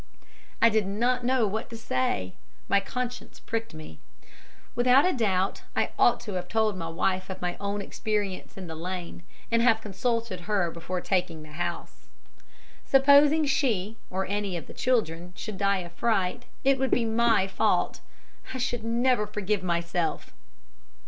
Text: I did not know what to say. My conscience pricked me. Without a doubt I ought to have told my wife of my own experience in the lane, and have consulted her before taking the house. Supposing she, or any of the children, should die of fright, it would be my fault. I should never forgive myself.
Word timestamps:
I 0.63 0.69
did 0.69 0.87
not 0.87 1.23
know 1.23 1.45
what 1.45 1.69
to 1.69 1.77
say. 1.77 2.33
My 2.67 2.79
conscience 2.79 3.39
pricked 3.39 3.75
me. 3.75 3.99
Without 4.73 5.05
a 5.05 5.13
doubt 5.13 5.61
I 5.75 5.91
ought 5.99 6.19
to 6.21 6.33
have 6.33 6.47
told 6.47 6.75
my 6.75 6.87
wife 6.89 7.29
of 7.29 7.39
my 7.39 7.55
own 7.59 7.83
experience 7.83 8.57
in 8.57 8.65
the 8.65 8.73
lane, 8.73 9.21
and 9.51 9.61
have 9.61 9.79
consulted 9.79 10.39
her 10.49 10.71
before 10.71 11.01
taking 11.01 11.43
the 11.43 11.51
house. 11.51 12.07
Supposing 12.83 13.45
she, 13.45 13.95
or 14.09 14.25
any 14.25 14.57
of 14.57 14.65
the 14.65 14.73
children, 14.73 15.33
should 15.35 15.59
die 15.59 15.85
of 15.85 15.91
fright, 15.91 16.45
it 16.63 16.79
would 16.79 16.89
be 16.89 17.05
my 17.05 17.45
fault. 17.47 17.99
I 18.55 18.57
should 18.57 18.83
never 18.83 19.27
forgive 19.27 19.61
myself. 19.61 20.33